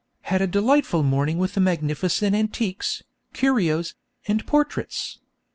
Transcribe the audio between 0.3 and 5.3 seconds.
a delightful morning with the magnificent antiques, curios, and portraits.